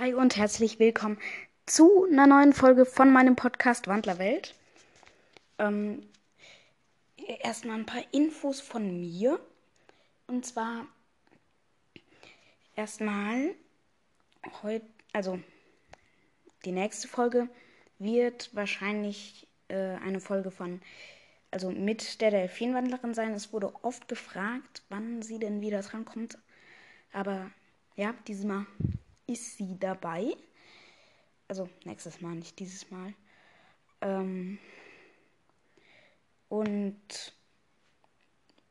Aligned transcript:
Hi 0.00 0.12
und 0.12 0.36
herzlich 0.36 0.80
willkommen 0.80 1.18
zu 1.66 2.04
einer 2.10 2.26
neuen 2.26 2.52
Folge 2.52 2.84
von 2.84 3.12
meinem 3.12 3.36
Podcast 3.36 3.86
Wandlerwelt. 3.86 4.56
Ähm, 5.60 6.02
erstmal 7.38 7.78
ein 7.78 7.86
paar 7.86 8.02
Infos 8.10 8.60
von 8.60 9.00
mir. 9.00 9.38
Und 10.26 10.44
zwar 10.44 10.84
erstmal 12.74 13.54
heute, 14.64 14.84
also 15.12 15.38
die 16.64 16.72
nächste 16.72 17.06
Folge 17.06 17.48
wird 18.00 18.50
wahrscheinlich 18.52 19.46
äh, 19.68 19.76
eine 19.76 20.18
Folge 20.18 20.50
von, 20.50 20.82
also 21.52 21.70
mit 21.70 22.20
der 22.20 22.32
Delfinwandlerin 22.32 23.14
sein. 23.14 23.32
Es 23.32 23.52
wurde 23.52 23.72
oft 23.84 24.08
gefragt, 24.08 24.82
wann 24.88 25.22
sie 25.22 25.38
denn 25.38 25.60
wieder 25.60 25.82
drankommt. 25.82 26.36
Aber 27.12 27.48
ja, 27.94 28.12
dieses 28.26 28.44
Mal 28.44 28.66
ist 29.26 29.56
sie 29.56 29.78
dabei. 29.78 30.36
Also 31.48 31.68
nächstes 31.84 32.20
Mal, 32.20 32.34
nicht 32.34 32.58
dieses 32.58 32.90
Mal. 32.90 33.14
Ähm 34.00 34.58
und 36.48 37.32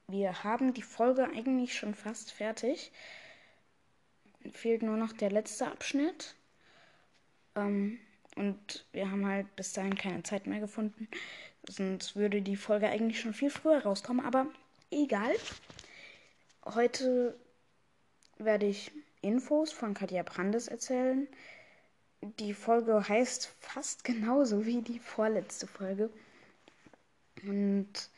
wir 0.08 0.44
haben 0.44 0.74
die 0.74 0.82
Folge 0.82 1.24
eigentlich 1.26 1.78
schon 1.78 1.96
fast 1.96 2.32
fertig. 2.32 2.92
Fehlt 4.52 4.84
nur 4.84 4.98
noch 4.98 5.14
der 5.14 5.32
letzte 5.32 5.68
Abschnitt. 5.68 6.36
Ähm 7.56 8.00
und 8.36 8.86
wir 8.92 9.12
haben 9.12 9.26
halt 9.28 9.56
bis 9.56 9.74
dahin 9.74 9.96
keine 9.96 10.24
Zeit 10.24 10.48
mehr 10.48 10.60
gefunden. 10.60 11.08
Sonst 11.70 12.16
würde 12.16 12.42
die 12.42 12.56
Folge 12.56 12.90
eigentlich 12.90 13.20
schon 13.20 13.34
viel 13.34 13.50
früher 13.50 13.84
rauskommen. 13.84 14.26
Aber 14.26 14.48
egal. 14.92 15.36
Heute 16.66 17.38
werde 18.38 18.66
ich 18.66 18.92
Infos 19.24 19.72
von 19.72 19.94
Katja 19.94 20.24
Brandes 20.24 20.68
erzählen. 20.68 21.28
Die 22.40 22.54
Folge 22.54 23.08
heißt 23.08 23.48
fast 23.60 24.04
genauso 24.04 24.66
wie 24.66 24.82
die 24.82 25.00
vorletzte 25.00 25.66
Folge. 25.66 26.10
Und 27.44 28.10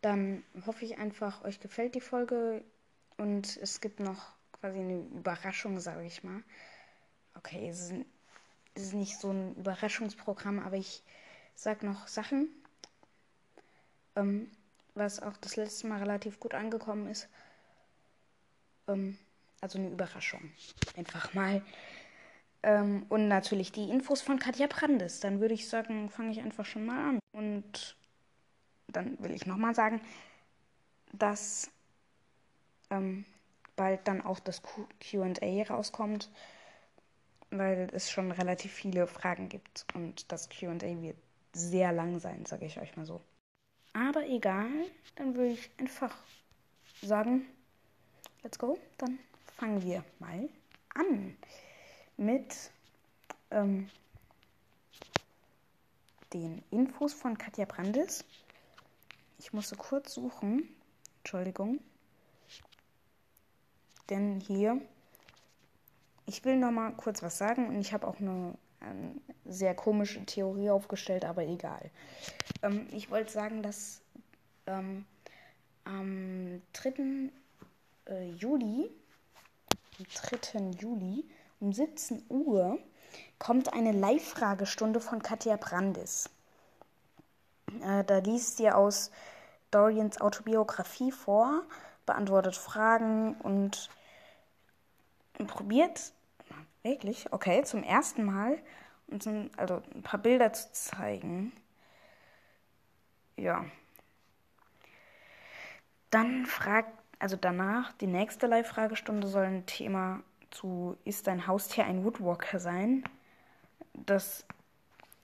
dann 0.00 0.42
hoffe 0.66 0.84
ich 0.84 0.98
einfach, 0.98 1.44
euch 1.44 1.60
gefällt 1.60 1.94
die 1.94 2.00
Folge. 2.00 2.64
Und 3.16 3.56
es 3.58 3.80
gibt 3.80 4.00
noch 4.00 4.32
quasi 4.60 4.78
eine 4.78 4.98
Überraschung, 5.14 5.78
sage 5.78 6.04
ich 6.04 6.24
mal. 6.24 6.42
Okay, 7.34 7.68
es 7.68 7.92
ist 8.74 8.94
nicht 8.94 9.18
so 9.18 9.30
ein 9.30 9.54
Überraschungsprogramm, 9.56 10.58
aber 10.58 10.76
ich 10.76 11.02
sage 11.54 11.86
noch 11.86 12.08
Sachen, 12.08 12.48
ähm, 14.16 14.50
was 14.94 15.20
auch 15.22 15.36
das 15.36 15.56
letzte 15.56 15.86
Mal 15.86 15.98
relativ 15.98 16.40
gut 16.40 16.54
angekommen 16.54 17.08
ist. 17.08 17.28
Ähm, 18.88 19.18
also 19.64 19.78
eine 19.78 19.88
Überraschung. 19.88 20.52
Einfach 20.94 21.32
mal. 21.32 21.62
Ähm, 22.62 23.06
und 23.08 23.28
natürlich 23.28 23.72
die 23.72 23.88
Infos 23.88 24.20
von 24.20 24.38
Katja 24.38 24.66
Brandes. 24.66 25.20
Dann 25.20 25.40
würde 25.40 25.54
ich 25.54 25.70
sagen, 25.70 26.10
fange 26.10 26.32
ich 26.32 26.40
einfach 26.40 26.66
schon 26.66 26.84
mal 26.84 27.08
an. 27.08 27.18
Und 27.32 27.96
dann 28.88 29.18
will 29.20 29.32
ich 29.32 29.46
nochmal 29.46 29.74
sagen, 29.74 30.02
dass 31.12 31.70
ähm, 32.90 33.24
bald 33.74 34.06
dann 34.06 34.20
auch 34.20 34.38
das 34.38 34.60
QA 35.00 35.62
rauskommt, 35.62 36.30
weil 37.50 37.88
es 37.92 38.10
schon 38.10 38.32
relativ 38.32 38.70
viele 38.70 39.06
Fragen 39.06 39.48
gibt. 39.48 39.86
Und 39.94 40.30
das 40.30 40.50
QA 40.50 40.78
wird 40.78 41.16
sehr 41.54 41.90
lang 41.92 42.20
sein, 42.20 42.44
sage 42.44 42.66
ich 42.66 42.78
euch 42.78 42.94
mal 42.98 43.06
so. 43.06 43.22
Aber 43.94 44.26
egal, 44.26 44.68
dann 45.16 45.34
würde 45.34 45.52
ich 45.52 45.70
einfach 45.78 46.14
sagen, 47.00 47.46
let's 48.42 48.58
go, 48.58 48.78
dann 48.98 49.18
fangen 49.56 49.82
wir 49.82 50.04
mal 50.18 50.48
an 50.94 51.36
mit 52.16 52.70
ähm, 53.50 53.88
den 56.32 56.62
Infos 56.70 57.12
von 57.12 57.38
Katja 57.38 57.64
Brandes. 57.64 58.24
Ich 59.38 59.52
musste 59.52 59.76
kurz 59.76 60.14
suchen. 60.14 60.68
Entschuldigung. 61.18 61.80
Denn 64.10 64.40
hier, 64.40 64.80
ich 66.26 66.44
will 66.44 66.56
noch 66.56 66.70
mal 66.70 66.90
kurz 66.92 67.22
was 67.22 67.38
sagen 67.38 67.68
und 67.68 67.80
ich 67.80 67.92
habe 67.92 68.06
auch 68.06 68.20
eine, 68.20 68.54
eine, 68.80 69.14
sehr 69.46 69.74
komische 69.74 70.24
Theorie 70.26 70.70
aufgestellt, 70.70 71.24
aber 71.24 71.44
egal. 71.44 71.90
Ähm, 72.62 72.86
ich 72.92 73.10
wollte 73.10 73.32
sagen, 73.32 73.62
dass 73.62 74.02
ähm, 74.66 75.06
am 75.84 76.60
3. 76.72 77.30
Äh, 78.06 78.30
Juli 78.32 78.90
am 79.98 80.06
3. 80.06 80.70
Juli 80.80 81.24
um 81.60 81.72
17 81.72 82.24
Uhr 82.28 82.78
kommt 83.38 83.72
eine 83.72 83.92
Live-Fragestunde 83.92 85.00
von 85.00 85.22
Katja 85.22 85.56
Brandis. 85.56 86.30
Äh, 87.82 88.04
da 88.04 88.18
liest 88.18 88.56
sie 88.56 88.70
aus 88.70 89.10
Dorians 89.70 90.20
Autobiografie 90.20 91.12
vor, 91.12 91.62
beantwortet 92.06 92.56
Fragen 92.56 93.34
und 93.40 93.88
probiert 95.46 96.12
wirklich, 96.82 97.32
okay, 97.32 97.64
zum 97.64 97.82
ersten 97.82 98.24
Mal 98.24 98.58
uns 99.06 99.26
ein, 99.26 99.50
also 99.56 99.82
ein 99.94 100.02
paar 100.02 100.20
Bilder 100.20 100.52
zu 100.52 100.72
zeigen. 100.72 101.52
Ja. 103.36 103.64
Dann 106.10 106.46
fragt 106.46 107.03
also 107.24 107.36
danach, 107.36 107.94
die 107.94 108.06
nächste 108.06 108.46
Live-Fragestunde 108.46 109.26
soll 109.28 109.44
ein 109.44 109.64
Thema 109.64 110.22
zu 110.50 110.98
Ist 111.06 111.26
dein 111.26 111.46
Haustier 111.46 111.86
ein 111.86 112.04
Woodwalker 112.04 112.58
sein? 112.58 113.02
Das 113.94 114.44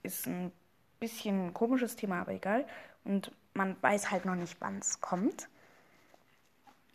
ist 0.02 0.26
ein 0.26 0.50
bisschen 0.98 1.48
ein 1.48 1.52
komisches 1.52 1.96
Thema, 1.96 2.22
aber 2.22 2.32
egal. 2.32 2.64
Und 3.04 3.32
man 3.52 3.76
weiß 3.82 4.10
halt 4.10 4.24
noch 4.24 4.34
nicht, 4.34 4.56
wann 4.60 4.78
es 4.78 5.02
kommt. 5.02 5.50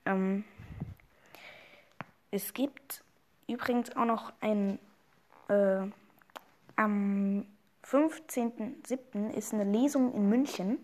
Ähm, 0.08 0.44
es 2.32 2.56
gibt 2.56 3.04
übrigens 3.48 3.96
auch 3.96 4.06
noch 4.06 4.34
ein 4.42 4.80
äh, 5.50 5.86
am 6.78 7.46
15.07. 7.84 9.30
ist 9.36 9.54
eine 9.54 9.66
Lesung 9.66 10.16
in 10.16 10.30
München 10.30 10.80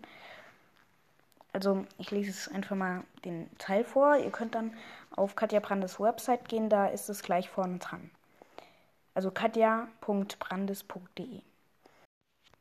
also 1.52 1.84
ich 1.98 2.10
lese 2.10 2.30
es 2.30 2.48
einfach 2.48 2.76
mal 2.76 3.04
den 3.24 3.48
Teil 3.58 3.84
vor. 3.84 4.16
Ihr 4.16 4.30
könnt 4.30 4.54
dann 4.54 4.74
auf 5.10 5.36
Katja 5.36 5.60
Brandes 5.60 6.00
Website 6.00 6.48
gehen, 6.48 6.68
da 6.68 6.86
ist 6.86 7.08
es 7.08 7.22
gleich 7.22 7.48
vorne 7.48 7.78
dran. 7.78 8.10
Also 9.14 9.30
katja.brandes.de. 9.30 11.40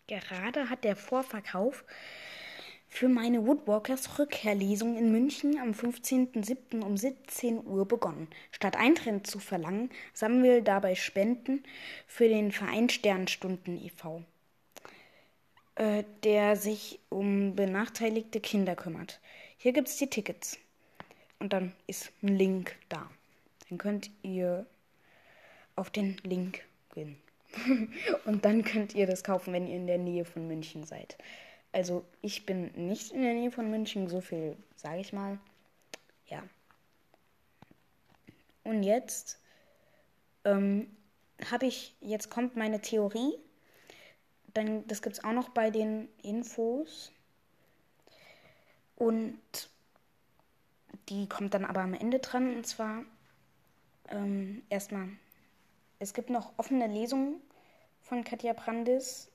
Gerade 0.08 0.70
hat 0.70 0.84
der 0.84 0.98
Vorverkauf 0.98 1.86
für 2.90 3.08
meine 3.08 3.48
Woodwalkers 3.48 4.20
Rückkehrlesung 4.20 4.98
in 4.98 5.14
München 5.14 5.58
am 5.58 5.72
15.07. 5.72 6.82
um 6.82 6.98
17 6.98 7.66
Uhr 7.66 7.88
begonnen. 7.88 8.28
Statt 8.52 8.76
Eintritt 8.76 9.26
zu 9.26 9.40
verlangen, 9.40 9.90
sammeln 10.14 10.44
wir 10.44 10.62
dabei 10.62 10.96
Spenden 10.96 11.64
für 12.06 12.28
den 12.28 12.52
Verein 12.52 12.90
Sternstunden 12.90 13.78
e.V. 13.78 14.26
Äh, 15.82 16.04
der 16.24 16.58
sich 16.58 17.00
um 17.10 17.56
benachteiligte 17.56 18.40
Kinder 18.40 18.76
kümmert. 18.76 19.20
Hier 19.58 19.74
gibt 19.74 19.88
es 19.88 19.98
die 19.98 20.12
Tickets. 20.12 20.60
Und 21.40 21.54
dann 21.54 21.74
ist 21.88 22.12
ein 22.22 22.28
Link 22.28 22.76
da. 22.88 23.10
Dann 23.68 23.80
könnt 23.80 24.12
ihr 24.22 24.68
auf 25.76 25.90
den 25.90 26.18
Link 26.18 26.62
gehen. 26.94 27.18
und 28.26 28.46
dann 28.46 28.64
könnt 28.64 28.94
ihr 28.94 29.08
das 29.08 29.24
kaufen, 29.24 29.54
wenn 29.54 29.66
ihr 29.66 29.76
in 29.76 29.88
der 29.88 29.98
Nähe 29.98 30.24
von 30.24 30.48
München 30.48 30.84
seid. 30.84 31.18
Also 31.72 32.06
ich 32.22 32.46
bin 32.46 32.70
nicht 32.76 33.12
in 33.12 33.24
der 33.24 33.34
Nähe 33.34 33.50
von 33.50 33.72
München, 33.72 34.08
so 34.08 34.22
viel 34.22 34.56
sage 34.76 35.00
ich 35.00 35.14
mal. 35.14 35.40
Ja. 36.28 36.44
Und 38.64 38.84
jetzt 38.84 39.40
ähm, 40.46 40.96
habe 41.50 41.66
ich, 41.66 41.96
jetzt 42.02 42.30
kommt 42.30 42.56
meine 42.56 42.82
Theorie 42.82 43.34
dann, 44.54 44.88
das 44.88 45.02
gibt 45.02 45.18
es 45.18 45.24
auch 45.24 45.34
noch 45.34 45.50
bei 45.50 45.70
den 45.70 46.08
Infos. 46.24 47.12
Und 48.96 49.40
die 51.10 51.28
kommt 51.28 51.54
dann 51.54 51.66
aber 51.66 51.82
am 51.82 51.94
Ende 51.94 52.20
dran. 52.20 52.56
Und 52.56 52.68
zwar 52.68 53.04
ähm, 54.10 54.64
erstmal, 54.70 55.10
es 56.00 56.14
gibt 56.14 56.30
noch 56.30 56.54
offene 56.58 56.88
Lesungen 56.88 57.42
von 58.02 58.24
Katja 58.24 58.54
Brandis. 58.54 59.30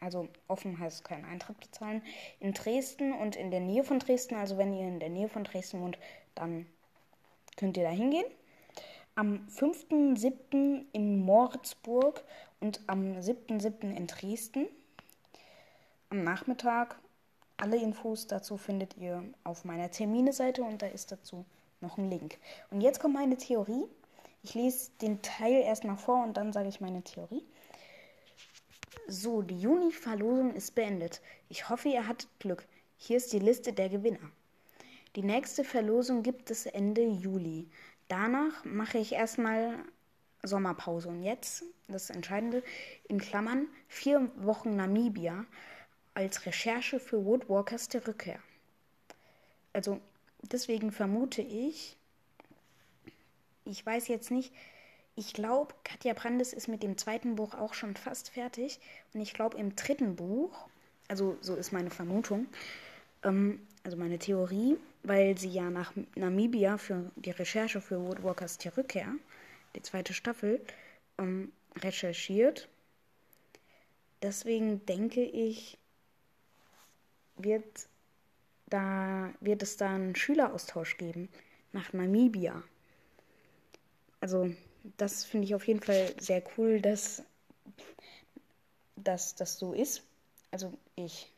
Also 0.00 0.28
offen 0.48 0.78
heißt 0.78 1.04
keinen 1.04 1.24
Eintritt 1.24 1.60
bezahlen. 1.60 2.02
In 2.40 2.52
Dresden 2.52 3.12
und 3.12 3.36
in 3.36 3.50
der 3.50 3.60
Nähe 3.60 3.84
von 3.84 3.98
Dresden. 3.98 4.34
Also 4.34 4.58
wenn 4.58 4.74
ihr 4.74 4.86
in 4.86 5.00
der 5.00 5.10
Nähe 5.10 5.28
von 5.28 5.44
Dresden 5.44 5.80
wohnt, 5.80 5.98
dann 6.34 6.66
könnt 7.56 7.76
ihr 7.76 7.84
da 7.84 7.90
hingehen. 7.90 8.26
Am 9.14 9.46
5.7. 9.46 10.86
in 10.92 11.18
Moritzburg 11.18 12.24
und 12.60 12.80
am 12.86 13.18
7.7. 13.18 13.94
in 13.94 14.06
Dresden. 14.06 14.68
Am 16.08 16.24
Nachmittag. 16.24 16.98
Alle 17.58 17.76
Infos 17.76 18.26
dazu 18.26 18.56
findet 18.56 18.96
ihr 18.96 19.22
auf 19.44 19.66
meiner 19.66 19.90
Termine-Seite 19.90 20.62
und 20.62 20.80
da 20.80 20.86
ist 20.86 21.12
dazu 21.12 21.44
noch 21.82 21.98
ein 21.98 22.08
Link. 22.08 22.38
Und 22.70 22.80
jetzt 22.80 23.00
kommt 23.00 23.12
meine 23.12 23.36
Theorie. 23.36 23.84
Ich 24.42 24.54
lese 24.54 24.90
den 25.02 25.20
Teil 25.20 25.60
erstmal 25.60 25.98
vor 25.98 26.24
und 26.24 26.38
dann 26.38 26.54
sage 26.54 26.70
ich 26.70 26.80
meine 26.80 27.02
Theorie. 27.02 27.44
So, 29.08 29.42
die 29.42 29.60
Juni-Verlosung 29.60 30.54
ist 30.54 30.74
beendet. 30.74 31.20
Ich 31.50 31.68
hoffe, 31.68 31.90
ihr 31.90 32.08
hattet 32.08 32.30
Glück. 32.38 32.66
Hier 32.96 33.18
ist 33.18 33.34
die 33.34 33.40
Liste 33.40 33.74
der 33.74 33.90
Gewinner. 33.90 34.30
Die 35.16 35.22
nächste 35.22 35.64
Verlosung 35.64 36.22
gibt 36.22 36.50
es 36.50 36.64
Ende 36.64 37.04
Juli. 37.04 37.68
Danach 38.12 38.62
mache 38.66 38.98
ich 38.98 39.12
erstmal 39.12 39.74
Sommerpause. 40.42 41.08
Und 41.08 41.22
jetzt, 41.22 41.64
das 41.88 42.10
Entscheidende, 42.10 42.62
in 43.08 43.18
Klammern, 43.18 43.68
vier 43.88 44.30
Wochen 44.36 44.76
Namibia 44.76 45.46
als 46.12 46.44
Recherche 46.44 47.00
für 47.00 47.24
Woodwalkers 47.24 47.88
der 47.88 48.06
Rückkehr. 48.06 48.38
Also 49.72 49.98
deswegen 50.42 50.92
vermute 50.92 51.40
ich, 51.40 51.96
ich 53.64 53.86
weiß 53.86 54.08
jetzt 54.08 54.30
nicht, 54.30 54.52
ich 55.16 55.32
glaube, 55.32 55.74
Katja 55.82 56.12
Brandes 56.12 56.52
ist 56.52 56.68
mit 56.68 56.82
dem 56.82 56.98
zweiten 56.98 57.36
Buch 57.36 57.54
auch 57.54 57.72
schon 57.72 57.96
fast 57.96 58.28
fertig. 58.28 58.78
Und 59.14 59.22
ich 59.22 59.32
glaube, 59.32 59.56
im 59.56 59.74
dritten 59.74 60.16
Buch, 60.16 60.68
also 61.08 61.38
so 61.40 61.54
ist 61.54 61.72
meine 61.72 61.90
Vermutung, 61.90 62.46
ähm, 63.22 63.66
also 63.84 63.96
meine 63.96 64.18
Theorie, 64.18 64.76
weil 65.02 65.36
sie 65.38 65.50
ja 65.50 65.70
nach 65.70 65.92
Namibia 66.14 66.78
für 66.78 67.10
die 67.16 67.30
Recherche 67.30 67.80
für 67.80 68.00
Woodwalkers 68.00 68.58
die 68.58 68.68
Rückkehr, 68.68 69.14
die 69.74 69.82
zweite 69.82 70.14
Staffel, 70.14 70.60
ähm, 71.18 71.52
recherchiert. 71.76 72.68
Deswegen 74.22 74.84
denke 74.86 75.22
ich, 75.22 75.78
wird, 77.36 77.88
da, 78.66 79.32
wird 79.40 79.62
es 79.62 79.76
da 79.76 79.94
einen 79.94 80.14
Schüleraustausch 80.14 80.96
geben 80.96 81.28
nach 81.72 81.92
Namibia. 81.92 82.62
Also 84.20 84.54
das 84.96 85.24
finde 85.24 85.46
ich 85.46 85.54
auf 85.54 85.66
jeden 85.66 85.80
Fall 85.80 86.14
sehr 86.20 86.42
cool, 86.56 86.80
dass, 86.80 87.22
dass 88.96 89.34
das 89.34 89.58
so 89.58 89.72
ist. 89.72 90.02
Also 90.52 90.72
ich 90.94 91.32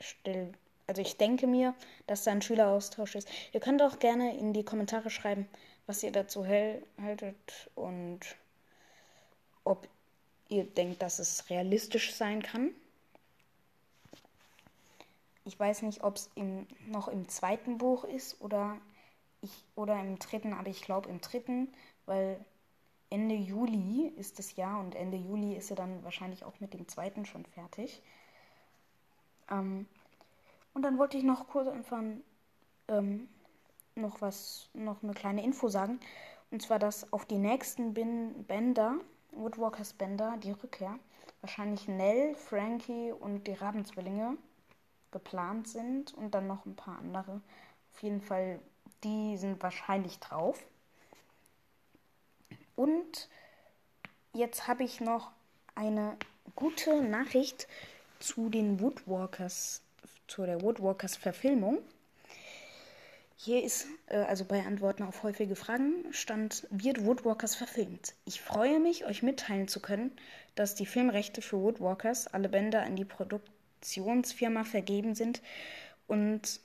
stelle, 0.00 0.52
also 0.88 1.02
ich 1.02 1.18
denke 1.18 1.46
mir, 1.46 1.74
dass 2.06 2.24
da 2.24 2.32
ein 2.32 2.42
Schüleraustausch 2.42 3.14
ist. 3.14 3.28
Ihr 3.52 3.60
könnt 3.60 3.82
auch 3.82 3.98
gerne 3.98 4.36
in 4.36 4.54
die 4.54 4.64
Kommentare 4.64 5.10
schreiben, 5.10 5.46
was 5.86 6.02
ihr 6.02 6.10
dazu 6.10 6.46
haltet 6.46 7.70
und 7.74 8.20
ob 9.64 9.86
ihr 10.48 10.64
denkt, 10.64 11.02
dass 11.02 11.18
es 11.18 11.48
realistisch 11.50 12.14
sein 12.14 12.42
kann. 12.42 12.70
Ich 15.44 15.60
weiß 15.60 15.82
nicht, 15.82 16.02
ob 16.02 16.16
es 16.16 16.30
noch 16.86 17.08
im 17.08 17.28
zweiten 17.28 17.76
Buch 17.76 18.04
ist 18.04 18.40
oder, 18.40 18.78
ich, 19.42 19.52
oder 19.76 20.00
im 20.00 20.18
dritten, 20.18 20.54
aber 20.54 20.68
ich 20.68 20.80
glaube 20.80 21.10
im 21.10 21.20
dritten, 21.20 21.68
weil 22.06 22.42
Ende 23.10 23.34
Juli 23.34 24.10
ist 24.16 24.38
das 24.38 24.56
Jahr 24.56 24.80
und 24.80 24.94
Ende 24.94 25.18
Juli 25.18 25.54
ist 25.54 25.68
er 25.68 25.76
dann 25.76 26.02
wahrscheinlich 26.02 26.44
auch 26.44 26.60
mit 26.60 26.72
dem 26.72 26.88
zweiten 26.88 27.26
schon 27.26 27.44
fertig. 27.44 28.02
Ähm, 29.50 29.86
und 30.78 30.82
dann 30.82 30.96
wollte 30.96 31.16
ich 31.16 31.24
noch 31.24 31.48
kurz 31.48 31.66
einfach 31.66 32.00
ähm, 32.86 33.28
noch 33.96 34.20
was, 34.20 34.68
noch 34.74 35.02
eine 35.02 35.12
kleine 35.12 35.42
Info 35.42 35.68
sagen. 35.68 35.98
Und 36.52 36.62
zwar, 36.62 36.78
dass 36.78 37.12
auf 37.12 37.26
die 37.26 37.38
nächsten 37.38 37.94
Bin 37.94 38.44
Bänder, 38.44 38.94
Woodwalkers 39.32 39.94
Bänder, 39.94 40.36
die 40.36 40.52
Rückkehr, 40.52 40.96
wahrscheinlich 41.40 41.88
Nell, 41.88 42.36
Frankie 42.36 43.10
und 43.10 43.48
die 43.48 43.54
Rabenzwillinge 43.54 44.36
geplant 45.10 45.66
sind 45.66 46.14
und 46.14 46.30
dann 46.32 46.46
noch 46.46 46.64
ein 46.64 46.76
paar 46.76 47.00
andere. 47.00 47.40
Auf 47.92 48.02
jeden 48.04 48.20
Fall, 48.20 48.60
die 49.02 49.36
sind 49.36 49.60
wahrscheinlich 49.60 50.20
drauf. 50.20 50.62
Und 52.76 53.28
jetzt 54.32 54.68
habe 54.68 54.84
ich 54.84 55.00
noch 55.00 55.32
eine 55.74 56.16
gute 56.54 57.02
Nachricht 57.02 57.66
zu 58.20 58.48
den 58.48 58.78
Woodwalkers, 58.78 59.82
zu 60.28 60.46
der 60.46 60.62
Woodwalkers 60.62 61.16
Verfilmung. 61.16 61.78
Hier 63.36 63.62
ist, 63.62 63.86
äh, 64.06 64.18
also 64.18 64.44
bei 64.44 64.64
Antworten 64.64 65.02
auf 65.02 65.22
häufige 65.22 65.56
Fragen, 65.56 66.04
stand, 66.12 66.66
wird 66.70 67.04
Woodwalkers 67.04 67.54
verfilmt. 67.54 68.14
Ich 68.24 68.40
freue 68.40 68.80
mich, 68.80 69.04
euch 69.04 69.22
mitteilen 69.22 69.68
zu 69.68 69.80
können, 69.80 70.12
dass 70.54 70.74
die 70.74 70.86
Filmrechte 70.86 71.42
für 71.42 71.60
Woodwalkers, 71.60 72.28
alle 72.28 72.48
Bänder 72.48 72.82
an 72.82 72.96
die 72.96 73.04
Produktionsfirma 73.04 74.64
vergeben 74.64 75.14
sind 75.14 75.42
und 76.06 76.60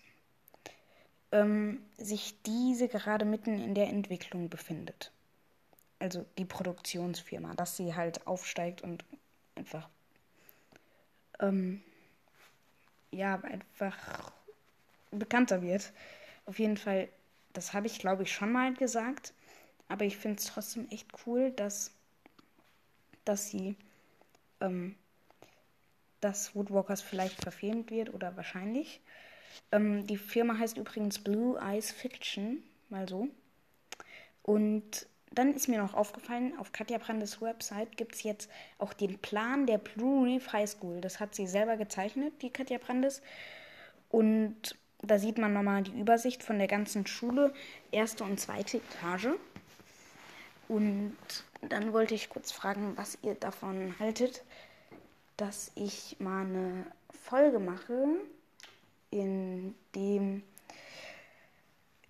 ähm, 1.31 1.81
sich 1.97 2.35
diese 2.43 2.87
gerade 2.87 3.25
mitten 3.25 3.59
in 3.59 3.73
der 3.73 3.87
Entwicklung 3.87 4.49
befindet 4.49 5.11
also 6.03 6.25
die 6.37 6.45
Produktionsfirma, 6.45 7.55
dass 7.55 7.77
sie 7.77 7.95
halt 7.95 8.27
aufsteigt 8.27 8.81
und 8.81 9.05
einfach, 9.55 9.87
ähm, 11.39 11.81
ja, 13.13 13.39
einfach 13.41 14.31
bekannter 15.11 15.61
wird. 15.61 15.91
Auf 16.45 16.59
jeden 16.59 16.77
Fall, 16.77 17.09
das 17.53 17.73
habe 17.73 17.87
ich 17.87 17.99
glaube 17.99 18.23
ich 18.23 18.31
schon 18.33 18.51
mal 18.51 18.73
gesagt, 18.73 19.33
aber 19.87 20.05
ich 20.05 20.17
finde 20.17 20.39
es 20.39 20.45
trotzdem 20.45 20.87
echt 20.89 21.07
cool, 21.25 21.51
dass, 21.51 21.91
dass 23.25 23.49
sie, 23.49 23.75
ähm, 24.61 24.95
dass 26.19 26.55
Woodwalkers 26.55 27.01
vielleicht 27.01 27.41
verfilmt 27.41 27.91
wird 27.91 28.13
oder 28.13 28.35
wahrscheinlich. 28.35 29.01
Ähm, 29.71 30.07
die 30.07 30.17
Firma 30.17 30.57
heißt 30.57 30.77
übrigens 30.77 31.19
Blue 31.19 31.59
Eyes 31.59 31.91
Fiction, 31.91 32.63
mal 32.89 33.07
so. 33.07 33.27
Und 34.41 35.07
dann 35.35 35.53
ist 35.53 35.67
mir 35.67 35.81
noch 35.81 35.93
aufgefallen, 35.93 36.53
auf 36.59 36.71
Katja 36.71 36.97
Brandes 36.97 37.41
Website 37.41 37.97
gibt 37.97 38.15
es 38.15 38.23
jetzt 38.23 38.49
auch 38.77 38.93
den 38.93 39.17
Plan 39.17 39.65
der 39.65 39.79
Blue 39.79 40.25
Reef 40.27 40.53
High 40.53 40.69
School. 40.69 41.01
Das 41.01 41.19
hat 41.19 41.33
sie 41.33 41.47
selber 41.47 41.77
gezeichnet, 41.77 42.33
die 42.41 42.51
Katja 42.51 42.77
Brandes. 42.77 43.21
Und 44.09 44.77
da 45.01 45.17
sieht 45.17 45.37
man 45.37 45.53
nochmal 45.53 45.83
die 45.83 45.99
Übersicht 45.99 46.43
von 46.43 46.59
der 46.59 46.67
ganzen 46.67 47.07
Schule, 47.07 47.53
erste 47.91 48.23
und 48.23 48.39
zweite 48.39 48.77
Etage. 48.77 49.29
Und 50.67 51.17
dann 51.61 51.93
wollte 51.93 52.13
ich 52.13 52.29
kurz 52.29 52.51
fragen, 52.51 52.93
was 52.95 53.17
ihr 53.21 53.35
davon 53.35 53.95
haltet, 53.99 54.43
dass 55.37 55.71
ich 55.75 56.15
mal 56.19 56.45
eine 56.45 56.85
Folge 57.09 57.59
mache, 57.59 58.07
in 59.09 59.73
dem 59.95 60.43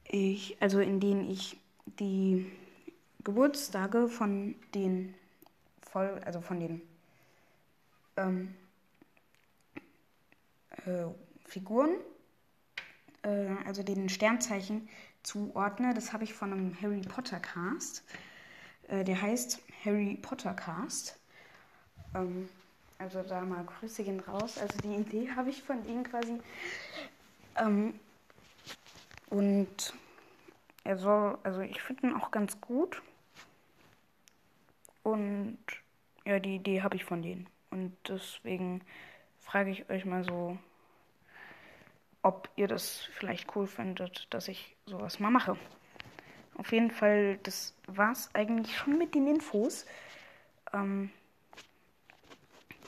ich, 0.04 0.58
also 0.60 0.80
in 0.80 1.00
denen 1.00 1.30
ich 1.30 1.58
die 2.00 2.52
Geburtstage 3.24 4.08
von 4.08 4.56
den 4.74 5.16
voll, 5.82 6.20
also 6.26 6.42
von 6.42 6.60
den 6.60 6.82
ähm, 8.18 8.56
äh, 10.86 11.06
Figuren, 11.46 11.96
äh, 13.24 13.48
also 13.66 13.84
den 13.84 14.10
Sternzeichen 14.10 14.90
zuordne. 15.24 15.94
Das 15.94 16.14
habe 16.14 16.24
ich 16.24 16.34
von 16.34 16.52
einem 16.52 16.82
Harry 16.82 17.02
Potter 17.02 17.40
Cast. 17.40 18.04
Äh, 18.88 19.04
der 19.04 19.22
heißt 19.22 19.60
Harry 19.86 20.18
Potter 20.22 20.54
Cast. 20.54 21.18
Ähm, 22.14 22.50
also 22.98 23.22
da 23.24 23.42
mal 23.42 23.64
Grüße 23.64 24.04
gehen 24.04 24.20
raus. 24.20 24.58
Also 24.58 24.78
die 24.80 24.96
Idee 24.96 25.30
habe 25.36 25.50
ich 25.50 25.64
von 25.64 25.84
denen 25.84 26.04
quasi. 26.04 26.40
Ähm, 27.58 28.00
und 29.30 29.94
er 30.84 30.98
soll, 30.98 31.38
also 31.44 31.62
ich 31.62 31.82
finde 31.82 32.08
ihn 32.08 32.16
auch 32.16 32.32
ganz 32.32 32.60
gut. 32.62 33.02
Und 35.04 35.60
ja, 36.26 36.40
die 36.40 36.56
Idee 36.56 36.82
habe 36.82 36.96
ich 36.96 37.06
von 37.06 37.22
denen. 37.22 37.48
Und 37.70 37.96
deswegen 38.08 38.82
frage 39.40 39.72
ich 39.72 39.90
euch 39.90 40.06
mal 40.06 40.24
so, 40.24 40.58
ob 42.22 42.50
ihr 42.56 42.68
das 42.68 43.10
vielleicht 43.14 43.56
cool 43.56 43.68
findet, 43.68 44.28
dass 44.30 44.48
ich 44.48 44.76
sowas 44.86 45.20
mal 45.20 45.30
mache. 45.30 45.58
Auf 46.56 46.72
jeden 46.72 46.92
Fall, 46.92 47.38
das 47.44 47.76
war's 47.88 48.30
eigentlich 48.34 48.78
schon 48.78 48.98
mit 48.98 49.16
den 49.16 49.28
Infos. 49.28 49.86
Ähm, 50.72 51.12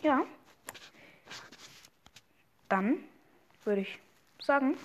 ja. 0.01 0.21
Dann 2.69 2.99
würde 3.63 3.81
ich 3.81 3.99
sagen, 4.39 4.77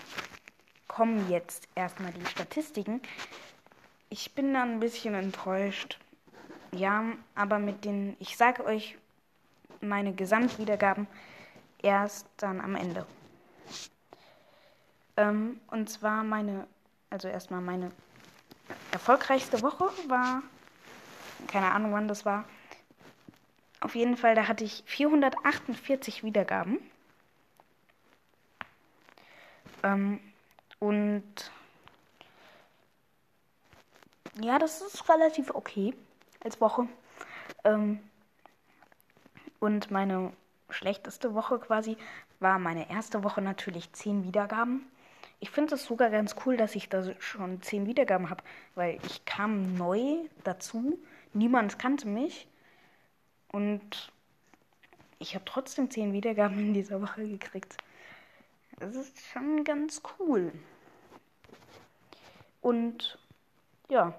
kommen 0.89 1.31
jetzt 1.31 1.69
erstmal 1.75 2.13
die 2.13 2.27
Statistiken. 2.27 3.01
Ich 4.09 4.35
bin 4.35 4.55
da 4.55 4.63
ein 4.63 4.81
bisschen 4.81 5.15
enttäuscht, 5.15 5.99
ja, 6.73 7.05
aber 7.35 7.59
mit 7.59 7.85
den, 7.85 8.17
ich 8.19 8.37
sage 8.37 8.65
euch 8.65 8.97
meine 9.81 10.13
Gesamtwiedergaben 10.13 11.07
erst 11.83 12.27
dann 12.37 12.61
am 12.61 12.77
Ende. 12.77 13.07
Ähm, 15.17 15.61
und 15.69 15.89
zwar 15.89 16.23
meine, 16.23 16.67
also 17.09 17.29
erstmal 17.29 17.61
meine 17.61 17.91
erfolgreichste 18.93 19.63
Woche 19.63 19.91
war, 20.09 20.43
keine 21.49 21.73
Ahnung 21.73 21.93
wann 21.93 22.09
das 22.09 22.25
war. 22.25 22.45
Auf 23.81 23.95
jeden 23.95 24.17
Fall, 24.17 24.35
da 24.35 24.47
hatte 24.47 24.65
ich 24.65 24.83
448 24.87 26.23
Wiedergaben. 26.23 26.79
Ähm, 29.83 30.21
und 30.79 31.51
ja, 34.41 34.59
das 34.59 34.83
ist 34.83 35.09
relativ 35.09 35.51
okay 35.55 35.95
als 36.41 36.61
Woche. 36.61 36.87
Ähm, 37.65 38.01
und 39.61 39.91
meine 39.91 40.33
schlechteste 40.71 41.35
Woche 41.35 41.59
quasi 41.59 41.97
war 42.39 42.59
meine 42.59 42.91
erste 42.91 43.23
Woche 43.23 43.43
natürlich 43.43 43.93
10 43.93 44.25
Wiedergaben. 44.25 44.87
Ich 45.39 45.51
finde 45.51 45.75
es 45.75 45.85
sogar 45.85 46.11
ganz 46.11 46.37
cool, 46.45 46.57
dass 46.57 46.75
ich 46.75 46.89
da 46.89 47.03
schon 47.19 47.63
10 47.63 47.87
Wiedergaben 47.87 48.31
habe, 48.31 48.43
weil 48.75 48.99
ich 49.05 49.25
kam 49.25 49.75
neu 49.75 50.17
dazu. 50.45 50.99
Niemand 51.33 51.79
kannte 51.79 52.09
mich. 52.09 52.47
Und 53.53 54.13
ich 55.19 55.35
habe 55.35 55.45
trotzdem 55.45 55.91
10 55.91 56.13
Wiedergaben 56.13 56.59
in 56.59 56.75
dieser 56.75 57.01
Woche 57.03 57.27
gekriegt. 57.27 57.77
Das 58.79 58.95
ist 58.95 59.19
schon 59.33 59.65
ganz 59.65 60.03
cool. 60.19 60.53
Und 62.61 63.19
ja, 63.89 64.19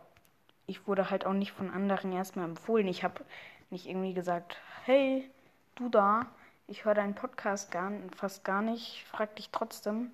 ich 0.71 0.87
wurde 0.87 1.09
halt 1.09 1.25
auch 1.25 1.33
nicht 1.33 1.51
von 1.51 1.69
anderen 1.69 2.13
erstmal 2.13 2.45
empfohlen. 2.45 2.87
Ich 2.87 3.03
habe 3.03 3.25
nicht 3.69 3.87
irgendwie 3.87 4.13
gesagt, 4.13 4.57
hey, 4.85 5.29
du 5.75 5.89
da, 5.89 6.25
ich 6.67 6.85
höre 6.85 6.93
deinen 6.93 7.13
Podcast 7.13 7.71
gar, 7.71 7.91
fast 8.15 8.45
gar 8.45 8.61
nicht, 8.61 9.03
frag 9.05 9.35
dich 9.35 9.49
trotzdem, 9.51 10.11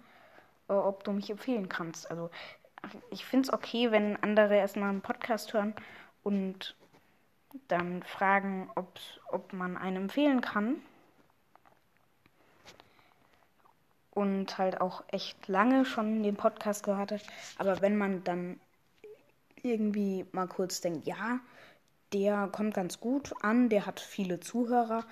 äh, 0.67 0.73
ob 0.73 1.03
du 1.03 1.11
mich 1.11 1.29
empfehlen 1.29 1.69
kannst. 1.69 2.09
Also 2.09 2.31
ich 3.11 3.23
finde 3.23 3.47
es 3.47 3.53
okay, 3.53 3.91
wenn 3.91 4.21
andere 4.23 4.55
erstmal 4.55 4.89
einen 4.89 5.01
Podcast 5.01 5.53
hören 5.53 5.75
und 6.23 6.75
dann 7.67 8.01
fragen, 8.01 8.71
ob 8.73 9.53
man 9.53 9.77
einen 9.77 9.97
empfehlen 10.03 10.41
kann. 10.41 10.77
Und 14.11 14.57
halt 14.57 14.81
auch 14.81 15.03
echt 15.09 15.47
lange 15.47 15.85
schon 15.85 16.23
den 16.23 16.35
Podcast 16.35 16.83
gehört 16.83 17.11
hat. 17.11 17.21
Aber 17.59 17.79
wenn 17.81 17.95
man 17.95 18.23
dann 18.23 18.59
irgendwie 19.69 20.25
mal 20.31 20.47
kurz 20.47 20.81
denkt, 20.81 21.07
ja, 21.07 21.39
der 22.13 22.49
kommt 22.51 22.73
ganz 22.73 22.99
gut 22.99 23.33
an, 23.41 23.69
der 23.69 23.85
hat 23.85 23.99
viele 23.99 24.39
Zuhörer, 24.39 25.05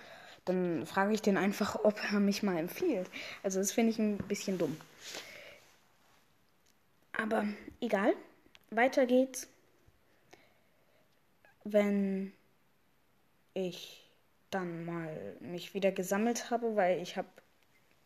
dann 0.45 0.85
frage 0.85 1.13
ich 1.13 1.21
den 1.21 1.37
einfach, 1.37 1.75
ob 1.83 1.99
er 2.11 2.19
mich 2.19 2.43
mal 2.43 2.57
empfiehlt. 2.57 3.09
Also 3.43 3.59
das 3.59 3.71
finde 3.71 3.91
ich 3.91 3.99
ein 3.99 4.17
bisschen 4.17 4.57
dumm. 4.57 4.77
Aber 7.13 7.45
egal, 7.81 8.13
weiter 8.69 9.05
geht's. 9.05 9.47
Wenn 11.63 12.31
ich 13.53 14.05
dann 14.51 14.85
mal 14.85 15.35
mich 15.39 15.73
wieder 15.73 15.91
gesammelt 15.91 16.51
habe, 16.51 16.75
weil 16.75 17.01
ich 17.01 17.17
habe 17.17 17.27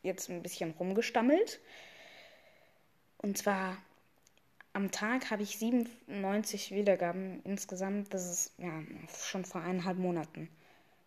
jetzt 0.03 0.29
ein 0.29 0.41
bisschen 0.41 0.71
rumgestammelt. 0.71 1.59
Und 3.17 3.37
zwar 3.37 3.77
am 4.73 4.91
Tag 4.91 5.31
habe 5.31 5.43
ich 5.43 5.57
97 5.57 6.71
Wiedergaben 6.71 7.41
insgesamt. 7.43 8.13
Das 8.13 8.29
ist 8.29 8.53
ja 8.57 8.83
schon 9.23 9.45
vor 9.45 9.61
eineinhalb 9.61 9.97
Monaten. 9.97 10.49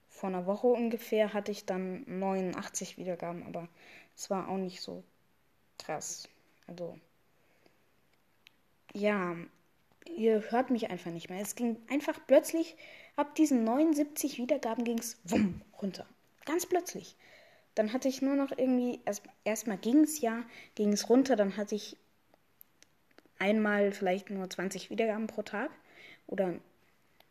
Vor 0.09 0.29
einer 0.29 0.47
Woche 0.47 0.67
ungefähr 0.67 1.33
hatte 1.33 1.53
ich 1.53 1.65
dann 1.65 2.05
89 2.07 2.99
Wiedergaben, 2.99 3.45
aber 3.47 3.69
es 4.17 4.31
war 4.31 4.49
auch 4.49 4.59
nicht 4.59 4.81
so 4.81 5.03
krass. 5.79 6.29
Also 6.67 6.99
ja, 8.95 9.37
ihr 10.17 10.51
hört 10.51 10.71
mich 10.71 10.91
einfach 10.91 11.11
nicht 11.11 11.31
mehr. 11.31 11.41
Es 11.41 11.55
ging 11.55 11.77
einfach 11.89 12.19
plötzlich, 12.27 12.77
ab 13.17 13.35
diesen 13.35 13.65
79 13.65 14.39
Wiedergaben 14.39 14.85
ging 14.85 14.99
es 14.99 15.19
wumm 15.25 15.63
runter. 15.81 16.07
Ganz 16.45 16.67
plötzlich. 16.67 17.17
Dann 17.75 17.93
hatte 17.93 18.09
ich 18.09 18.21
nur 18.21 18.35
noch 18.35 18.51
irgendwie, 18.51 19.01
erst, 19.07 19.23
erstmal 19.45 19.79
ging 19.79 20.01
es 20.01 20.21
ja, 20.21 20.45
ging 20.75 20.93
es 20.93 21.09
runter, 21.09 21.37
dann 21.37 21.57
hatte 21.57 21.75
ich 21.75 21.97
einmal 23.43 23.91
vielleicht 23.91 24.31
nur 24.31 24.49
20 24.49 24.89
Wiedergaben 24.89 25.27
pro 25.27 25.43
Tag 25.43 25.71
oder 26.29 26.55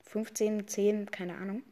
15, 0.04 0.68
10, 0.68 1.10
keine 1.10 1.38
Ahnung. 1.38 1.64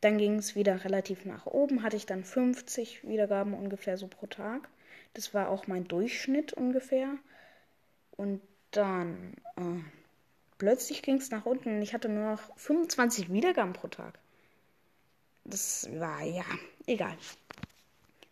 Dann 0.00 0.16
ging 0.16 0.36
es 0.36 0.54
wieder 0.54 0.84
relativ 0.84 1.24
nach 1.24 1.46
oben, 1.46 1.82
hatte 1.82 1.96
ich 1.96 2.06
dann 2.06 2.22
50 2.22 3.08
Wiedergaben 3.08 3.52
ungefähr 3.54 3.98
so 3.98 4.06
pro 4.06 4.26
Tag. 4.26 4.68
Das 5.14 5.34
war 5.34 5.48
auch 5.48 5.66
mein 5.66 5.88
Durchschnitt 5.88 6.52
ungefähr. 6.52 7.16
Und 8.16 8.40
dann 8.70 9.34
äh, 9.56 9.82
plötzlich 10.58 11.02
ging 11.02 11.16
es 11.16 11.30
nach 11.30 11.44
unten 11.44 11.76
und 11.76 11.82
ich 11.82 11.94
hatte 11.94 12.08
nur 12.08 12.30
noch 12.30 12.56
25 12.56 13.32
Wiedergaben 13.32 13.72
pro 13.72 13.88
Tag. 13.88 14.20
Das 15.44 15.88
war 15.94 16.22
ja 16.22 16.44
egal. 16.86 17.16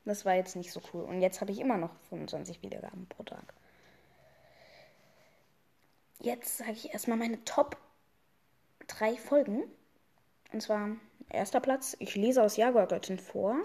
Das 0.04 0.24
war 0.24 0.36
jetzt 0.36 0.54
nicht 0.54 0.70
so 0.70 0.80
cool. 0.92 1.02
Und 1.02 1.20
jetzt 1.20 1.40
habe 1.40 1.50
ich 1.50 1.58
immer 1.58 1.78
noch 1.78 1.96
25 2.10 2.62
Wiedergaben 2.62 3.06
pro 3.08 3.24
Tag. 3.24 3.54
Jetzt 6.20 6.58
sage 6.58 6.72
ich 6.72 6.92
erstmal 6.92 7.18
meine 7.18 7.44
Top 7.44 7.76
3 8.88 9.16
Folgen. 9.16 9.64
Und 10.52 10.62
zwar 10.62 10.96
erster 11.28 11.60
Platz, 11.60 11.96
ich 11.98 12.14
lese 12.14 12.42
aus 12.42 12.56
Jaguar-Göttin 12.56 13.18
vor, 13.18 13.56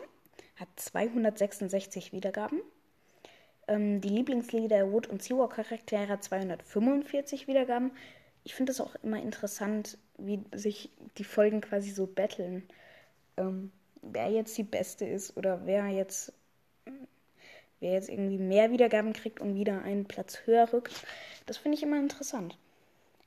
hat 0.55 0.67
266 0.75 2.11
Wiedergaben. 2.11 2.61
Ähm, 3.67 4.01
die 4.01 4.09
Lieblingslieder 4.09 4.67
der 4.67 4.91
Wood- 4.91 5.07
und 5.07 5.23
Seawalk-Charaktere 5.23 6.07
hat 6.07 6.23
245 6.23 7.47
Wiedergaben. 7.47 7.91
Ich 8.43 8.55
finde 8.55 8.71
es 8.71 8.81
auch 8.81 8.95
immer 9.03 9.21
interessant, 9.21 9.97
wie 10.17 10.43
sich 10.53 10.91
die 11.17 11.23
Folgen 11.23 11.61
quasi 11.61 11.91
so 11.91 12.07
betteln. 12.07 12.67
Ähm, 13.37 13.71
wer 14.01 14.29
jetzt 14.29 14.57
die 14.57 14.63
beste 14.63 15.05
ist 15.05 15.37
oder 15.37 15.65
wer 15.65 15.87
jetzt, 15.87 16.33
wer 17.81 17.91
jetzt 17.91 18.09
irgendwie 18.09 18.37
mehr 18.37 18.71
Wiedergaben 18.71 19.11
kriegt 19.11 19.41
und 19.41 19.55
wieder 19.55 19.81
einen 19.81 20.05
Platz 20.05 20.39
höher 20.45 20.71
rückt. 20.71 21.05
Das 21.45 21.57
finde 21.57 21.77
ich 21.77 21.83
immer 21.83 21.99
interessant. 21.99 22.57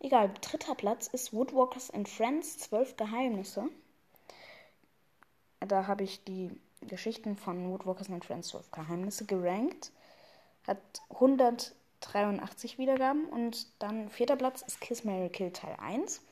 Egal, 0.01 0.31
dritter 0.41 0.75
Platz 0.75 1.07
ist 1.09 1.35
Woodwalkers 1.35 1.91
and 1.91 2.09
Friends, 2.09 2.59
12 2.59 2.97
Geheimnisse. 2.97 3.69
Da 5.61 5.87
habe 5.87 6.05
ich 6.05 6.25
die 6.25 6.51
Geschichten 6.81 7.37
von 7.37 7.71
Woodwalkers 7.71 8.11
and 8.11 8.25
Friends 8.25 8.49
12 8.49 8.71
Geheimnisse 8.71 9.27
gerankt 9.27 9.93
hat 10.67 10.79
183 11.11 12.79
Wiedergaben 12.79 13.27
und 13.27 13.67
dann 13.79 14.09
vierter 14.11 14.37
Platz 14.37 14.63
ist 14.63 14.81
Kiss 14.81 15.05
Mary 15.05 15.29
Kill 15.29 15.53
Teil 15.53 15.77
1, 15.81 16.23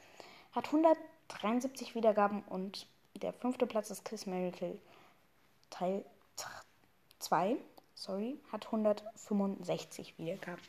hat 0.53 0.67
173 0.67 1.95
Wiedergaben 1.95 2.43
und 2.45 2.87
der 3.15 3.33
fünfte 3.33 3.67
Platz 3.67 3.91
ist 3.91 4.05
Kiss 4.05 4.27
Mary 4.27 4.51
Kill 4.51 4.79
Teil 5.71 6.05
2, 7.19 7.57
sorry, 8.03 8.39
hat 8.51 8.67
165 8.67 10.19
Wiedergaben. 10.19 10.63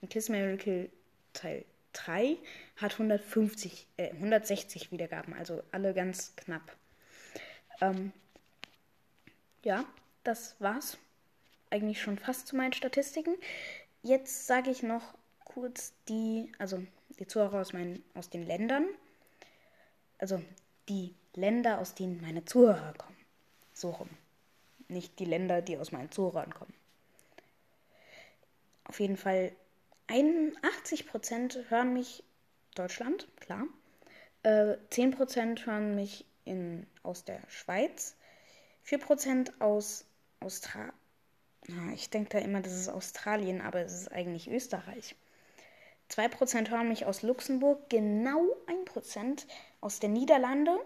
Und 0.00 0.10
Kiss 0.10 0.26
Kill 0.26 0.90
Teil 1.32 1.64
3 1.92 2.36
hat 2.76 2.92
150, 2.92 3.86
äh, 3.96 4.10
160 4.12 4.92
Wiedergaben, 4.92 5.34
also 5.34 5.62
alle 5.72 5.94
ganz 5.94 6.34
knapp. 6.36 6.76
Ähm, 7.80 8.12
ja, 9.64 9.84
das 10.24 10.56
war's 10.58 10.98
eigentlich 11.70 12.00
schon 12.00 12.18
fast 12.18 12.46
zu 12.46 12.56
meinen 12.56 12.72
Statistiken. 12.72 13.34
Jetzt 14.02 14.46
sage 14.46 14.70
ich 14.70 14.82
noch 14.82 15.14
kurz 15.44 15.94
die, 16.08 16.52
also 16.58 16.82
die 17.18 17.26
Zuhörer 17.26 17.60
aus, 17.60 17.72
meinen, 17.72 18.04
aus 18.14 18.28
den 18.28 18.46
Ländern. 18.46 18.86
Also 20.18 20.42
die 20.88 21.14
Länder, 21.34 21.78
aus 21.80 21.94
denen 21.94 22.20
meine 22.20 22.44
Zuhörer 22.44 22.92
kommen. 22.94 23.16
So 23.72 23.90
rum. 23.90 24.08
Nicht 24.88 25.18
die 25.18 25.24
Länder, 25.24 25.62
die 25.62 25.78
aus 25.78 25.92
meinen 25.92 26.10
Zuhörern 26.10 26.52
kommen. 26.54 26.74
Auf 28.84 29.00
jeden 29.00 29.16
Fall 29.16 29.52
81% 30.08 31.70
hören 31.70 31.92
mich 31.92 32.22
Deutschland, 32.74 33.26
klar. 33.40 33.66
Äh, 34.42 34.76
10% 34.90 35.66
hören 35.66 35.96
mich 35.96 36.24
in, 36.44 36.86
aus 37.02 37.24
der 37.24 37.40
Schweiz. 37.48 38.16
4% 38.86 39.60
aus 39.60 40.04
Australien. 40.40 40.92
Ich 41.94 42.10
denke 42.10 42.30
da 42.30 42.38
immer, 42.38 42.60
das 42.60 42.74
ist 42.74 42.88
Australien, 42.88 43.60
aber 43.60 43.80
es 43.80 43.92
ist 43.92 44.12
eigentlich 44.12 44.48
Österreich. 44.48 45.16
2% 46.10 46.70
hören 46.70 46.88
mich 46.88 47.06
aus 47.06 47.22
Luxemburg, 47.22 47.90
genau 47.90 48.44
1% 48.68 49.44
aus 49.80 49.98
den 49.98 50.12
Niederlande. 50.12 50.78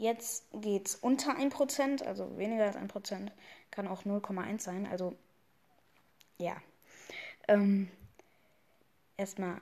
Jetzt 0.00 0.46
geht 0.50 0.88
es 0.88 0.94
unter 0.94 1.36
1%, 1.36 2.04
also 2.04 2.38
weniger 2.38 2.64
als 2.64 2.76
1%, 2.76 3.28
kann 3.70 3.86
auch 3.86 4.04
0,1 4.04 4.62
sein. 4.62 4.86
Also 4.86 5.14
ja. 6.38 6.56
Ähm, 7.48 7.90
erstmal, 9.18 9.60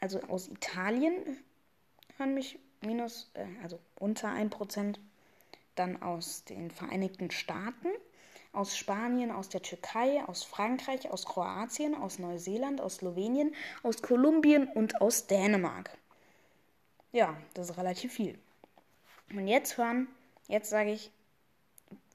also 0.00 0.22
aus 0.22 0.48
Italien 0.48 1.36
hören 2.16 2.32
mich 2.32 2.58
minus, 2.80 3.30
äh, 3.34 3.44
also 3.62 3.78
unter 3.96 4.28
1%. 4.30 4.98
Dann 5.74 6.00
aus 6.00 6.44
den 6.44 6.70
Vereinigten 6.70 7.30
Staaten 7.30 7.88
aus 8.54 8.74
Spanien, 8.74 9.30
aus 9.30 9.50
der 9.50 9.60
Türkei, 9.60 10.24
aus 10.26 10.44
Frankreich, 10.44 11.10
aus 11.10 11.26
Kroatien, 11.26 11.94
aus 11.94 12.18
Neuseeland, 12.18 12.80
aus 12.80 12.96
Slowenien, 12.96 13.54
aus 13.82 14.00
Kolumbien 14.00 14.66
und 14.66 15.02
aus 15.02 15.26
Dänemark. 15.26 15.90
Ja, 17.12 17.36
das 17.52 17.68
ist 17.68 17.76
relativ 17.76 18.14
viel. 18.14 18.38
Und 19.30 19.48
jetzt 19.48 19.78
hören, 19.78 20.08
jetzt 20.48 20.70
sage 20.70 20.92
ich, 20.92 21.10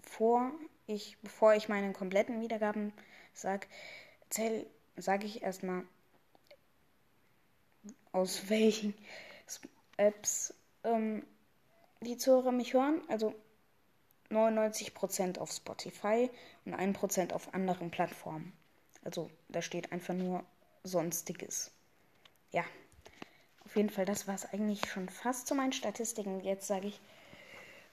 vor 0.02 0.52
ich, 0.88 1.18
bevor 1.22 1.54
ich 1.54 1.70
meine 1.70 1.94
kompletten 1.94 2.42
Wiedergaben 2.42 2.94
sage, 3.34 3.68
sage 4.98 5.26
ich 5.26 5.44
erstmal, 5.44 5.84
aus 8.12 8.50
welchen 8.50 8.94
Apps 9.98 10.54
ähm, 10.84 11.26
die 12.02 12.18
Zuhörer 12.18 12.52
mich 12.52 12.74
hören. 12.74 13.02
Also 13.08 13.36
99% 14.30 15.40
auf 15.40 15.52
Spotify 15.52 16.30
und 16.66 16.76
1% 16.76 17.34
auf 17.34 17.54
anderen 17.54 17.92
Plattformen. 17.92 18.54
Also 19.04 19.30
da 19.48 19.62
steht 19.62 19.92
einfach 19.92 20.14
nur 20.14 20.44
Sonstiges. 20.84 21.72
Ja, 22.52 22.64
auf 23.70 23.76
jeden 23.76 23.90
Fall, 23.90 24.06
das 24.06 24.28
war 24.28 24.36
es 24.36 24.52
eigentlich 24.52 24.90
schon 24.90 25.08
fast 25.08 25.48
zu 25.48 25.56
meinen 25.56 25.72
Statistiken. 25.72 26.42
Jetzt 26.42 26.68
sage 26.68 26.88
ich 26.88 27.00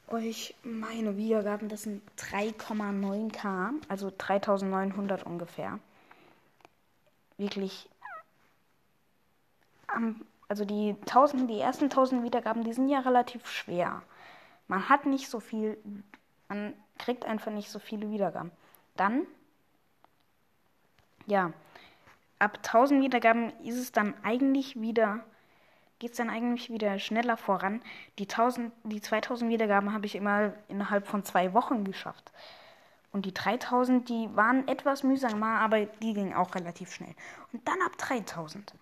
euch 0.09 0.55
meine 0.63 1.17
Wiedergaben. 1.17 1.69
Das 1.69 1.83
sind 1.83 2.03
3,9k, 2.19 3.73
also 3.89 4.11
3900 4.17 5.25
ungefähr. 5.25 5.79
Wirklich. 7.37 7.89
Also 10.49 10.65
die, 10.65 10.97
1000, 11.03 11.51
die 11.51 11.61
ersten 11.61 11.85
1000 11.85 12.23
Wiedergaben, 12.23 12.65
die 12.65 12.73
sind 12.73 12.89
ja 12.89 13.01
relativ 13.01 13.47
schwer. 13.47 14.03
Man 14.69 14.89
hat 14.89 15.07
nicht 15.07 15.29
so 15.29 15.41
viel 15.41 15.79
man 16.49 16.75
kriegt 16.99 17.25
einfach 17.25 17.53
nicht 17.53 17.71
so 17.71 17.79
viele 17.79 18.11
Wiedergaben. 18.11 18.51
Dann, 18.97 19.27
ja, 21.27 21.53
ab 22.39 22.59
1000 22.59 23.03
Wiedergaben 23.03 23.53
ist 23.61 23.79
es 23.79 23.93
dann 23.93 24.15
eigentlich 24.23 24.81
wieder, 24.81 25.25
geht 25.99 26.13
es 26.13 26.17
dann 26.19 26.31
eigentlich 26.31 26.71
wieder 26.71 26.99
schneller 26.99 27.37
voran. 27.37 27.83
Die, 28.19 28.25
1000, 28.25 28.73
die 28.85 29.01
2000 29.01 29.51
Wiedergaben 29.51 29.93
habe 29.93 30.07
ich 30.07 30.15
immer 30.15 30.53
innerhalb 30.69 31.07
von 31.07 31.25
zwei 31.25 31.55
Wochen 31.55 31.85
geschafft. 31.85 32.33
Und 33.13 33.25
die 33.25 33.33
3000, 33.33 34.09
die 34.09 34.29
waren 34.35 34.69
etwas 34.69 35.03
mühsamer, 35.03 35.61
aber 35.61 35.87
die 35.87 36.13
gingen 36.13 36.35
auch 36.35 36.55
relativ 36.55 36.93
schnell. 36.93 37.15
Und 37.53 37.67
dann 37.67 37.81
ab 37.83 37.97
3000. 37.97 38.75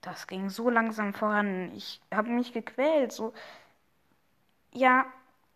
Das 0.00 0.26
ging 0.26 0.48
so 0.48 0.70
langsam 0.70 1.14
voran. 1.14 1.72
Ich 1.74 2.00
habe 2.12 2.30
mich 2.30 2.52
gequält. 2.52 3.12
So, 3.12 3.32
ja, 4.72 5.06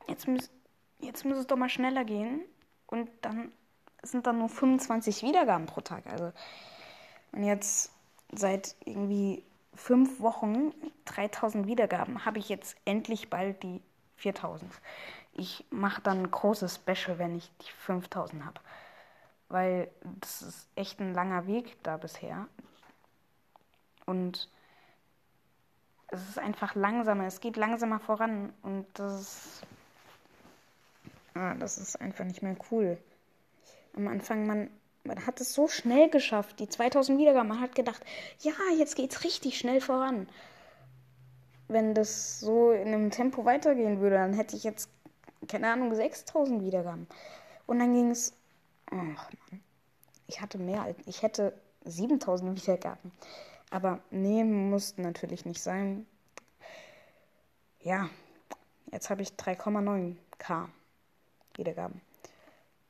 jetzt 0.08 0.26
müssen 0.26 0.56
jetzt 1.00 1.25
muss 1.25 1.38
es 1.38 1.46
doch 1.46 1.56
mal 1.56 1.68
schneller 1.68 2.04
gehen. 2.04 2.42
Und 2.87 3.08
dann 3.23 3.52
sind 4.02 4.26
dann 4.26 4.38
nur 4.38 4.49
25 4.49 5.23
Wiedergaben 5.23 5.66
pro 5.66 5.80
Tag. 5.80 6.06
Also, 6.06 6.32
und 7.32 7.44
jetzt 7.44 7.92
seit 8.32 8.76
irgendwie 8.85 9.42
fünf 9.76 10.21
Wochen 10.21 10.73
3000 11.04 11.66
Wiedergaben 11.66 12.25
habe 12.25 12.38
ich 12.38 12.49
jetzt 12.49 12.76
endlich 12.85 13.30
bald 13.30 13.62
die 13.62 13.83
4000. 14.16 14.71
Ich 15.33 15.64
mache 15.71 16.00
dann 16.02 16.21
ein 16.21 16.30
großes 16.30 16.76
Special, 16.76 17.18
wenn 17.18 17.37
ich 17.37 17.50
die 17.61 17.71
5000 17.71 18.45
habe. 18.45 18.61
Weil 19.49 19.90
das 20.21 20.42
ist 20.42 20.68
echt 20.75 21.00
ein 21.00 21.14
langer 21.14 21.47
Weg 21.47 21.76
da 21.83 21.97
bisher. 21.99 22.49
Und 24.06 24.49
es 26.09 26.28
ist 26.28 26.38
einfach 26.38 26.75
langsamer, 26.75 27.26
es 27.26 27.40
geht 27.40 27.56
langsamer 27.56 28.00
voran 28.00 28.52
und 28.62 28.87
das 28.95 29.21
ist 29.21 29.66
ah, 31.37 31.54
das 31.54 31.78
ist 31.78 32.00
einfach 32.00 32.25
nicht 32.25 32.42
mehr 32.42 32.56
cool. 32.71 32.99
Am 33.95 34.09
Anfang, 34.09 34.47
man, 34.47 34.71
man 35.07 35.27
hat 35.27 35.41
es 35.41 35.55
so 35.55 35.69
schnell 35.69 36.09
geschafft, 36.11 36.59
die 36.61 36.69
2000 36.69 37.19
Wiedergaben. 37.19 37.49
Man 37.49 37.61
hat 37.61 37.75
gedacht, 37.75 38.05
ja, 38.41 38.53
jetzt 38.79 38.97
geht's 38.97 39.25
richtig 39.25 39.59
schnell 39.59 39.81
voran. 39.81 40.29
Wenn 41.69 41.95
das 41.95 42.41
so 42.41 42.71
in 42.71 42.89
einem 42.89 43.11
Tempo 43.11 43.45
weitergehen 43.45 44.01
würde, 44.01 44.17
dann 44.17 44.35
hätte 44.35 44.57
ich 44.57 44.65
jetzt, 44.65 44.89
keine 45.49 45.73
Ahnung, 45.73 45.95
6000 45.95 46.63
Wiedergaben. 46.63 47.07
Und 47.67 47.79
dann 47.79 47.93
ging 47.93 48.11
es, 48.11 48.33
ach 48.87 49.31
man, 49.51 49.61
ich 50.29 50.41
hatte 50.41 50.59
mehr 50.59 50.83
als, 50.83 50.99
ich 51.07 51.23
hätte 51.23 51.53
7000 51.85 52.61
Wiedergaben. 52.63 53.13
Aber 53.71 54.01
nee, 54.11 54.45
mussten 54.45 55.03
natürlich 55.03 55.45
nicht 55.45 55.61
sein. 55.61 56.07
Ja, 57.81 58.09
jetzt 58.93 59.11
habe 59.11 59.23
ich 59.23 59.31
3,9k. 59.31 60.69
Wiedergaben. 61.57 62.01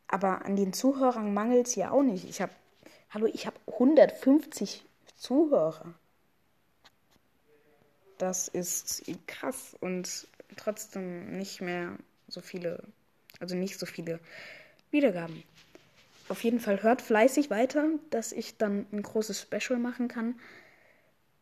Aber 0.09 0.45
an 0.45 0.57
den 0.57 0.73
Zuhörern 0.73 1.35
mangelt 1.35 1.67
es 1.67 1.75
ja 1.75 1.91
auch 1.91 2.03
nicht. 2.03 2.29
Ich 2.29 2.41
habe, 2.41 2.53
hallo, 3.11 3.27
ich 3.27 3.47
habe 3.47 3.57
150 3.67 4.85
Zuhörer. 5.17 5.95
Das 8.19 8.49
ist 8.49 9.05
krass 9.27 9.77
und 9.81 10.29
trotzdem 10.57 11.37
nicht 11.37 11.61
mehr 11.61 11.97
so 12.29 12.41
viele, 12.41 12.83
also 13.41 13.55
nicht 13.57 13.79
so 13.79 13.87
viele 13.87 14.21
Wiedergaben. 14.91 15.43
Auf 16.29 16.43
jeden 16.43 16.61
Fall 16.61 16.83
hört 16.83 17.03
fleißig 17.03 17.51
weiter, 17.51 17.89
dass 18.11 18.33
ich 18.33 18.57
dann 18.57 18.87
ein 18.93 19.03
großes 19.03 19.41
Special 19.41 19.79
machen 19.79 20.09
kann 20.09 20.39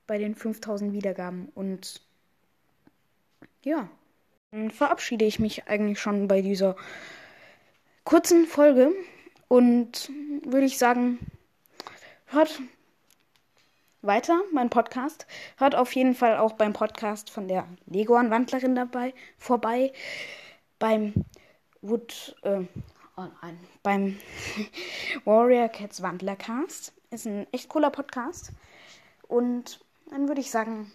bei 0.06 0.18
den 0.18 0.34
5000 0.34 0.92
Wiedergaben. 0.92 1.48
Und 1.54 2.02
ja, 3.62 3.88
dann 4.50 4.70
verabschiede 4.70 5.24
ich 5.24 5.38
mich 5.38 5.68
eigentlich 5.68 6.00
schon 6.00 6.28
bei 6.28 6.42
dieser 6.42 6.76
kurzen 8.04 8.46
Folge 8.46 8.92
und 9.48 10.10
würde 10.44 10.66
ich 10.66 10.78
sagen, 10.78 11.18
hört 12.26 12.60
weiter 14.02 14.42
meinen 14.52 14.70
Podcast. 14.70 15.26
Hört 15.56 15.74
auf 15.74 15.94
jeden 15.94 16.14
Fall 16.14 16.36
auch 16.36 16.52
beim 16.52 16.72
Podcast 16.72 17.30
von 17.30 17.48
der 17.48 17.66
Leguan-Wandlerin 17.86 18.74
dabei 18.74 19.14
vorbei. 19.38 19.92
Beim 20.78 21.14
Wood, 21.80 22.36
äh, 22.42 22.64
oh 23.16 23.26
nein, 23.42 23.58
beim 23.82 24.18
Warrior 25.24 25.68
Cats 25.68 26.02
Wandlercast. 26.02 26.92
Ist 27.10 27.26
ein 27.26 27.46
echt 27.52 27.68
cooler 27.68 27.90
Podcast. 27.90 28.52
Und 29.28 29.80
dann 30.10 30.28
würde 30.28 30.40
ich 30.40 30.50
sagen, 30.50 30.92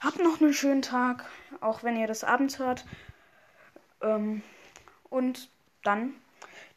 habt 0.00 0.18
noch 0.18 0.40
einen 0.40 0.54
schönen 0.54 0.82
Tag, 0.82 1.26
auch 1.60 1.82
wenn 1.82 1.96
ihr 1.96 2.06
das 2.06 2.24
abends 2.24 2.58
hört. 2.58 2.86
Ähm, 4.00 4.42
und 5.10 5.50
dann 5.82 6.14